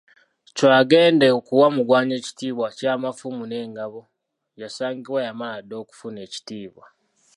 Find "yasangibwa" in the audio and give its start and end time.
4.61-5.19